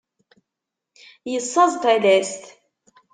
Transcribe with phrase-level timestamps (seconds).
[1.31, 2.43] Yessaẓ talast.